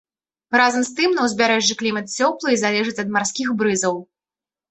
[0.59, 3.95] Разам з тым на ўзбярэжжы клімат цёплы і залежыць ад марскіх брызаў.